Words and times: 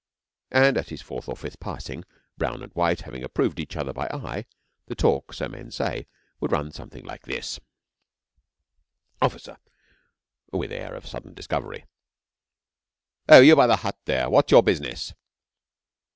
And 0.49 0.77
at 0.79 0.89
his 0.89 1.03
fourth 1.03 1.29
or 1.29 1.35
fifth 1.37 1.59
passing, 1.59 2.03
brown 2.35 2.63
and 2.63 2.73
white 2.73 3.01
having 3.01 3.23
approved 3.23 3.59
each 3.59 3.77
other 3.77 3.93
by 3.93 4.07
eye, 4.07 4.45
the 4.87 4.95
talk 4.95 5.31
so 5.31 5.47
men 5.47 5.69
say 5.69 6.07
would 6.39 6.51
run 6.51 6.71
something 6.71 7.05
like 7.05 7.27
this: 7.27 7.59
OFFICER 9.21 9.57
(with 10.51 10.71
air 10.71 10.95
of 10.95 11.05
sudden 11.05 11.35
discovery). 11.35 11.85
Oh, 13.29 13.41
you 13.41 13.55
by 13.55 13.67
the 13.67 13.75
hut, 13.75 13.99
there, 14.05 14.27
what 14.27 14.47
is 14.47 14.51
your 14.51 14.63
business? 14.63 15.13